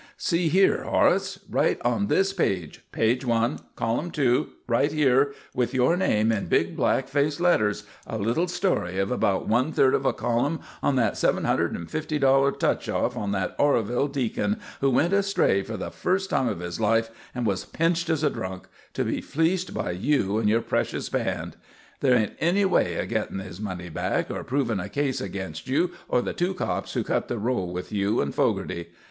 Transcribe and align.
"See 0.17 0.49
her, 0.49 0.81
Horace? 0.83 1.41
Right 1.47 1.79
on 1.85 2.07
this 2.07 2.33
page 2.33 2.83
page 2.91 3.23
one, 3.23 3.59
column 3.75 4.09
two, 4.09 4.49
right 4.67 4.91
here, 4.91 5.31
with 5.53 5.75
your 5.75 5.95
name 5.95 6.31
in 6.31 6.47
big 6.47 6.75
black 6.75 7.07
face 7.07 7.39
letters 7.39 7.83
a 8.07 8.17
little 8.17 8.47
story 8.47 8.97
of 8.97 9.11
about 9.11 9.47
one 9.47 9.71
third 9.71 9.93
of 9.93 10.03
a 10.03 10.11
column 10.11 10.61
on 10.81 10.95
that 10.95 11.13
$750 11.13 12.57
touch 12.57 12.89
off 12.89 13.15
on 13.15 13.31
that 13.33 13.55
Oroville 13.59 14.07
deacon, 14.07 14.59
who 14.79 14.89
went 14.89 15.13
astray 15.13 15.61
for 15.61 15.77
the 15.77 15.91
first 15.91 16.31
time 16.31 16.47
of 16.47 16.61
his 16.61 16.79
life 16.79 17.11
and 17.35 17.45
was 17.45 17.63
pinched 17.65 18.09
as 18.09 18.23
a 18.23 18.31
drunk 18.31 18.67
to 18.95 19.05
be 19.05 19.21
fleeced 19.21 19.71
by 19.71 19.91
you 19.91 20.39
and 20.39 20.49
your 20.49 20.61
precious 20.61 21.09
band. 21.09 21.57
There 21.99 22.15
isn't 22.15 22.37
any 22.39 22.65
way 22.65 22.95
of 22.97 23.07
getting 23.09 23.37
his 23.37 23.61
money 23.61 23.89
back, 23.89 24.31
or 24.31 24.43
proving 24.43 24.79
a 24.79 24.89
case 24.89 25.21
against 25.21 25.67
you 25.67 25.91
or 26.09 26.23
the 26.23 26.33
two 26.33 26.55
cops 26.55 26.93
who 26.93 27.03
cut 27.03 27.27
the 27.27 27.37
roll 27.37 27.71
with 27.71 27.91
you 27.91 28.19
and 28.19 28.33
Fogarty. 28.33 28.87